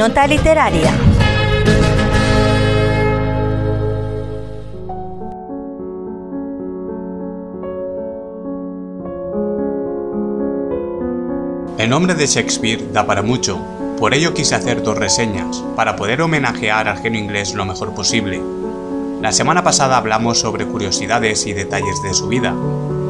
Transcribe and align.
Nota 0.00 0.26
literaria. 0.26 0.94
El 11.76 11.90
nombre 11.90 12.14
de 12.14 12.26
Shakespeare 12.26 12.90
da 12.94 13.04
para 13.04 13.20
mucho, 13.20 13.58
por 13.98 14.14
ello 14.14 14.32
quise 14.32 14.54
hacer 14.54 14.82
dos 14.82 14.96
reseñas, 14.96 15.62
para 15.76 15.96
poder 15.96 16.22
homenajear 16.22 16.88
al 16.88 16.96
genio 16.96 17.20
inglés 17.20 17.52
lo 17.52 17.66
mejor 17.66 17.94
posible. 17.94 18.40
La 19.20 19.32
semana 19.32 19.62
pasada 19.62 19.98
hablamos 19.98 20.40
sobre 20.40 20.64
curiosidades 20.64 21.46
y 21.46 21.52
detalles 21.52 22.02
de 22.02 22.14
su 22.14 22.26
vida. 22.26 22.54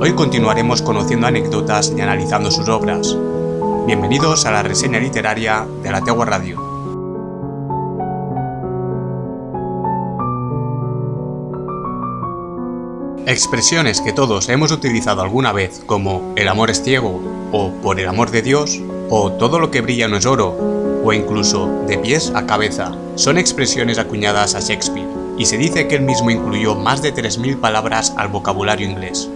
Hoy 0.00 0.14
continuaremos 0.14 0.82
conociendo 0.82 1.28
anécdotas 1.28 1.92
y 1.96 2.00
analizando 2.00 2.50
sus 2.50 2.68
obras. 2.68 3.16
Bienvenidos 3.86 4.44
a 4.44 4.50
la 4.50 4.64
reseña 4.64 4.98
literaria 4.98 5.64
de 5.84 5.92
la 5.92 6.00
Tegua 6.00 6.26
Radio. 6.26 6.69
Expresiones 13.26 14.00
que 14.00 14.12
todos 14.12 14.48
hemos 14.48 14.72
utilizado 14.72 15.22
alguna 15.22 15.52
vez 15.52 15.82
como 15.86 16.32
el 16.36 16.48
amor 16.48 16.70
es 16.70 16.82
ciego 16.82 17.20
o 17.52 17.70
por 17.82 18.00
el 18.00 18.08
amor 18.08 18.30
de 18.30 18.42
Dios 18.42 18.80
o 19.10 19.32
todo 19.32 19.58
lo 19.58 19.70
que 19.70 19.82
brilla 19.82 20.08
no 20.08 20.16
es 20.16 20.26
oro 20.26 20.56
o 21.04 21.12
incluso 21.12 21.68
de 21.86 21.98
pies 21.98 22.32
a 22.34 22.46
cabeza 22.46 22.92
son 23.16 23.38
expresiones 23.38 23.98
acuñadas 23.98 24.54
a 24.54 24.60
Shakespeare 24.60 25.08
y 25.36 25.46
se 25.46 25.58
dice 25.58 25.86
que 25.86 25.96
él 25.96 26.02
mismo 26.02 26.30
incluyó 26.30 26.74
más 26.74 27.02
de 27.02 27.14
3.000 27.14 27.60
palabras 27.60 28.14
al 28.16 28.28
vocabulario 28.28 28.88
inglés. 28.88 29.28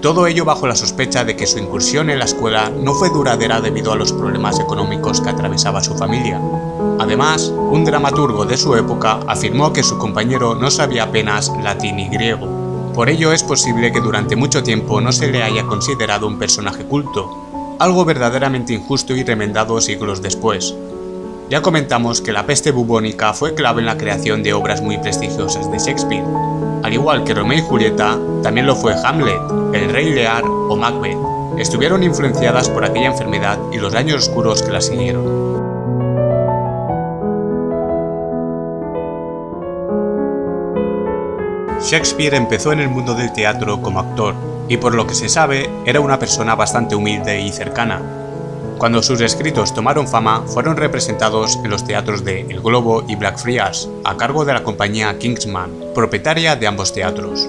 Todo 0.00 0.26
ello 0.26 0.44
bajo 0.44 0.66
la 0.66 0.74
sospecha 0.74 1.24
de 1.24 1.36
que 1.36 1.46
su 1.46 1.58
incursión 1.58 2.10
en 2.10 2.18
la 2.18 2.24
escuela 2.24 2.70
no 2.70 2.94
fue 2.94 3.10
duradera 3.10 3.60
debido 3.60 3.92
a 3.92 3.96
los 3.96 4.12
problemas 4.12 4.58
económicos 4.60 5.20
que 5.20 5.30
atravesaba 5.30 5.82
su 5.82 5.94
familia. 5.94 6.40
Además, 6.98 7.48
un 7.48 7.84
dramaturgo 7.84 8.44
de 8.44 8.56
su 8.56 8.74
época 8.76 9.20
afirmó 9.26 9.72
que 9.72 9.82
su 9.82 9.98
compañero 9.98 10.54
no 10.54 10.70
sabía 10.70 11.04
apenas 11.04 11.52
latín 11.62 11.98
y 11.98 12.08
griego. 12.08 12.61
Por 12.94 13.08
ello 13.08 13.32
es 13.32 13.42
posible 13.42 13.90
que 13.90 14.00
durante 14.00 14.36
mucho 14.36 14.62
tiempo 14.62 15.00
no 15.00 15.12
se 15.12 15.30
le 15.30 15.42
haya 15.42 15.64
considerado 15.64 16.26
un 16.26 16.38
personaje 16.38 16.84
culto, 16.84 17.76
algo 17.78 18.04
verdaderamente 18.04 18.74
injusto 18.74 19.16
y 19.16 19.24
remendado 19.24 19.80
siglos 19.80 20.20
después. 20.20 20.74
Ya 21.48 21.62
comentamos 21.62 22.20
que 22.20 22.32
la 22.32 22.44
peste 22.44 22.70
bubónica 22.70 23.32
fue 23.32 23.54
clave 23.54 23.80
en 23.80 23.86
la 23.86 23.96
creación 23.96 24.42
de 24.42 24.52
obras 24.52 24.82
muy 24.82 24.98
prestigiosas 24.98 25.72
de 25.72 25.78
Shakespeare, 25.78 26.24
al 26.82 26.92
igual 26.92 27.24
que 27.24 27.32
Romeo 27.32 27.58
y 27.58 27.62
Julieta, 27.62 28.18
también 28.42 28.66
lo 28.66 28.76
fue 28.76 28.94
Hamlet, 28.94 29.40
El 29.72 29.90
Rey 29.90 30.12
Lear 30.12 30.44
o 30.44 30.76
Macbeth. 30.76 31.16
Estuvieron 31.58 32.02
influenciadas 32.02 32.68
por 32.68 32.84
aquella 32.84 33.06
enfermedad 33.06 33.58
y 33.72 33.78
los 33.78 33.94
años 33.94 34.28
oscuros 34.28 34.62
que 34.62 34.72
la 34.72 34.80
siguieron. 34.80 35.61
Shakespeare 41.82 42.34
empezó 42.34 42.72
en 42.72 42.80
el 42.80 42.88
mundo 42.88 43.14
del 43.14 43.32
teatro 43.32 43.80
como 43.82 44.00
actor, 44.00 44.34
y 44.68 44.76
por 44.76 44.94
lo 44.94 45.06
que 45.06 45.14
se 45.14 45.28
sabe, 45.28 45.68
era 45.84 46.00
una 46.00 46.18
persona 46.18 46.54
bastante 46.54 46.94
humilde 46.94 47.40
y 47.40 47.52
cercana, 47.52 48.00
cuando 48.82 49.00
sus 49.00 49.20
escritos 49.20 49.72
tomaron 49.74 50.08
fama, 50.08 50.42
fueron 50.44 50.76
representados 50.76 51.56
en 51.62 51.70
los 51.70 51.84
teatros 51.84 52.24
de 52.24 52.40
El 52.40 52.60
Globo 52.60 53.04
y 53.06 53.14
Blackfriars, 53.14 53.88
a 54.02 54.16
cargo 54.16 54.44
de 54.44 54.54
la 54.54 54.64
compañía 54.64 55.16
Kingsman, 55.20 55.70
propietaria 55.94 56.56
de 56.56 56.66
ambos 56.66 56.92
teatros. 56.92 57.48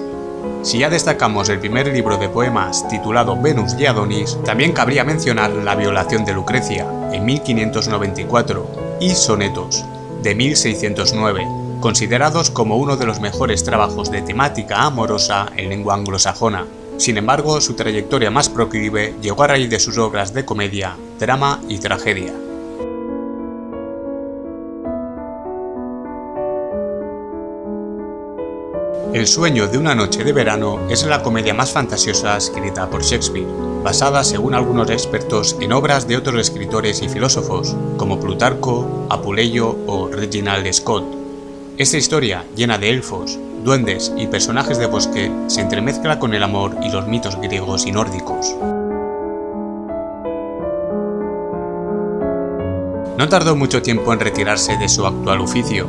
Si 0.62 0.78
ya 0.78 0.88
destacamos 0.88 1.48
el 1.48 1.58
primer 1.58 1.88
libro 1.88 2.18
de 2.18 2.28
poemas 2.28 2.86
titulado 2.86 3.36
Venus 3.36 3.74
y 3.76 3.86
Adonis, 3.86 4.38
también 4.44 4.70
cabría 4.70 5.02
mencionar 5.02 5.50
La 5.50 5.74
violación 5.74 6.24
de 6.24 6.34
Lucrecia, 6.34 6.86
en 7.12 7.24
1594, 7.24 8.98
y 9.00 9.10
Sonetos, 9.10 9.84
de 10.22 10.36
1609, 10.36 11.44
considerados 11.84 12.48
como 12.48 12.78
uno 12.78 12.96
de 12.96 13.04
los 13.04 13.20
mejores 13.20 13.62
trabajos 13.62 14.10
de 14.10 14.22
temática 14.22 14.84
amorosa 14.84 15.52
en 15.54 15.68
lengua 15.68 15.92
anglosajona. 15.92 16.64
Sin 16.96 17.18
embargo, 17.18 17.60
su 17.60 17.74
trayectoria 17.74 18.30
más 18.30 18.48
proclive 18.48 19.14
llegó 19.20 19.42
a 19.42 19.48
raíz 19.48 19.68
de 19.68 19.78
sus 19.78 19.98
obras 19.98 20.32
de 20.32 20.46
comedia, 20.46 20.96
drama 21.20 21.60
y 21.68 21.76
tragedia. 21.76 22.32
El 29.12 29.26
sueño 29.26 29.68
de 29.68 29.76
una 29.76 29.94
noche 29.94 30.24
de 30.24 30.32
verano 30.32 30.88
es 30.88 31.04
la 31.04 31.22
comedia 31.22 31.52
más 31.52 31.72
fantasiosa 31.72 32.38
escrita 32.38 32.88
por 32.88 33.02
Shakespeare, 33.02 33.46
basada 33.82 34.24
según 34.24 34.54
algunos 34.54 34.88
expertos 34.88 35.54
en 35.60 35.74
obras 35.74 36.08
de 36.08 36.16
otros 36.16 36.40
escritores 36.40 37.02
y 37.02 37.10
filósofos, 37.10 37.76
como 37.98 38.18
Plutarco, 38.18 39.06
Apuleyo 39.10 39.76
o 39.86 40.08
Reginald 40.08 40.72
Scott. 40.72 41.23
Esta 41.76 41.96
historia, 41.96 42.44
llena 42.54 42.78
de 42.78 42.88
elfos, 42.88 43.36
duendes 43.64 44.12
y 44.16 44.28
personajes 44.28 44.78
de 44.78 44.86
bosque, 44.86 45.28
se 45.48 45.60
entremezcla 45.60 46.20
con 46.20 46.32
el 46.32 46.44
amor 46.44 46.76
y 46.84 46.88
los 46.88 47.08
mitos 47.08 47.34
griegos 47.40 47.84
y 47.84 47.90
nórdicos. 47.90 48.54
No 53.18 53.28
tardó 53.28 53.56
mucho 53.56 53.82
tiempo 53.82 54.12
en 54.12 54.20
retirarse 54.20 54.76
de 54.76 54.88
su 54.88 55.04
actual 55.04 55.40
oficio. 55.40 55.88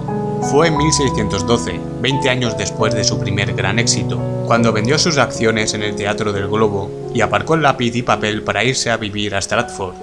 Fue 0.50 0.69
en 0.69 0.78
1612, 0.78 1.79
20 2.02 2.29
años 2.31 2.57
después 2.57 2.96
de 2.96 3.03
su 3.03 3.19
primer 3.19 3.53
gran 3.53 3.78
éxito, 3.78 4.19
cuando 4.47 4.73
vendió 4.73 4.97
sus 4.97 5.19
acciones 5.19 5.75
en 5.75 5.84
el 5.84 5.96
Teatro 5.96 6.34
del 6.34 6.47
Globo 6.47 6.90
y 7.13 7.22
aparcó 7.22 7.53
el 7.53 7.62
lápiz 7.62 7.96
y 7.96 8.02
papel 8.02 8.41
para 8.41 8.63
irse 8.63 8.90
a 8.90 8.97
vivir 8.97 9.35
a 9.35 9.40
Stratford. 9.40 9.94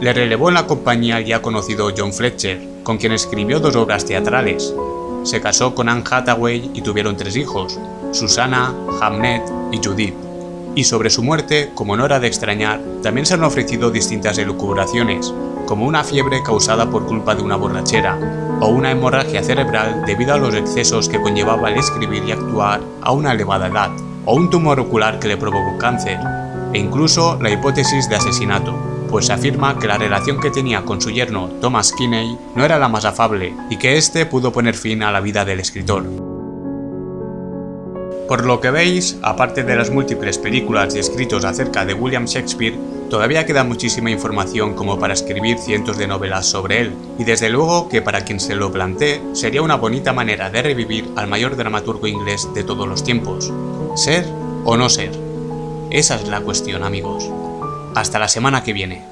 Le 0.00 0.14
relevó 0.14 0.48
en 0.48 0.54
la 0.54 0.66
compañía 0.66 1.18
el 1.18 1.26
ya 1.26 1.42
conocido 1.42 1.92
John 1.94 2.14
Fletcher, 2.14 2.67
con 2.88 2.96
quien 2.96 3.12
escribió 3.12 3.60
dos 3.60 3.76
obras 3.76 4.06
teatrales. 4.06 4.74
Se 5.22 5.42
casó 5.42 5.74
con 5.74 5.90
Anne 5.90 6.04
Hathaway 6.10 6.70
y 6.72 6.80
tuvieron 6.80 7.18
tres 7.18 7.36
hijos, 7.36 7.78
Susana, 8.12 8.74
Hamnet 9.02 9.42
y 9.70 9.76
Judith. 9.76 10.14
Y 10.74 10.84
sobre 10.84 11.10
su 11.10 11.22
muerte, 11.22 11.70
como 11.74 11.98
no 11.98 12.06
era 12.06 12.18
de 12.18 12.28
extrañar, 12.28 12.80
también 13.02 13.26
se 13.26 13.34
han 13.34 13.44
ofrecido 13.44 13.90
distintas 13.90 14.38
elucubraciones, 14.38 15.34
como 15.66 15.84
una 15.84 16.02
fiebre 16.02 16.42
causada 16.42 16.88
por 16.88 17.04
culpa 17.04 17.34
de 17.34 17.42
una 17.42 17.56
borrachera, 17.56 18.18
o 18.58 18.68
una 18.68 18.90
hemorragia 18.90 19.44
cerebral 19.44 20.06
debido 20.06 20.32
a 20.32 20.38
los 20.38 20.54
excesos 20.54 21.10
que 21.10 21.20
conllevaba 21.20 21.70
el 21.70 21.76
escribir 21.76 22.24
y 22.24 22.32
actuar 22.32 22.80
a 23.02 23.12
una 23.12 23.32
elevada 23.32 23.66
edad, 23.66 23.90
o 24.24 24.34
un 24.34 24.48
tumor 24.48 24.80
ocular 24.80 25.18
que 25.18 25.28
le 25.28 25.36
provocó 25.36 25.76
cáncer, 25.76 26.18
e 26.72 26.78
incluso 26.78 27.38
la 27.38 27.50
hipótesis 27.50 28.08
de 28.08 28.16
asesinato, 28.16 28.97
pues 29.08 29.30
afirma 29.30 29.78
que 29.78 29.86
la 29.86 29.98
relación 29.98 30.40
que 30.40 30.50
tenía 30.50 30.82
con 30.84 31.00
su 31.00 31.10
yerno 31.10 31.48
Thomas 31.60 31.92
Kinney 31.92 32.38
no 32.54 32.64
era 32.64 32.78
la 32.78 32.88
más 32.88 33.04
afable 33.04 33.54
y 33.70 33.76
que 33.76 33.96
éste 33.96 34.26
pudo 34.26 34.52
poner 34.52 34.74
fin 34.74 35.02
a 35.02 35.10
la 35.10 35.20
vida 35.20 35.44
del 35.44 35.60
escritor. 35.60 36.04
Por 38.28 38.44
lo 38.44 38.60
que 38.60 38.70
veis, 38.70 39.16
aparte 39.22 39.64
de 39.64 39.74
las 39.74 39.90
múltiples 39.90 40.36
películas 40.36 40.94
y 40.94 40.98
escritos 40.98 41.46
acerca 41.46 41.86
de 41.86 41.94
William 41.94 42.26
Shakespeare, 42.26 42.78
todavía 43.08 43.46
queda 43.46 43.64
muchísima 43.64 44.10
información 44.10 44.74
como 44.74 44.98
para 44.98 45.14
escribir 45.14 45.56
cientos 45.56 45.96
de 45.96 46.06
novelas 46.06 46.44
sobre 46.44 46.82
él, 46.82 46.92
y 47.18 47.24
desde 47.24 47.48
luego 47.48 47.88
que 47.88 48.02
para 48.02 48.26
quien 48.26 48.38
se 48.38 48.54
lo 48.54 48.70
plantee 48.70 49.22
sería 49.32 49.62
una 49.62 49.76
bonita 49.76 50.12
manera 50.12 50.50
de 50.50 50.60
revivir 50.60 51.08
al 51.16 51.26
mayor 51.26 51.56
dramaturgo 51.56 52.06
inglés 52.06 52.46
de 52.54 52.64
todos 52.64 52.86
los 52.86 53.02
tiempos. 53.02 53.50
¿Ser 53.94 54.26
o 54.64 54.76
no 54.76 54.90
ser? 54.90 55.12
Esa 55.90 56.16
es 56.16 56.28
la 56.28 56.42
cuestión 56.42 56.82
amigos. 56.82 57.30
Hasta 57.98 58.20
la 58.20 58.28
semana 58.28 58.62
que 58.62 58.72
viene. 58.72 59.02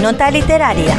Nota 0.00 0.30
literaria. 0.30 0.96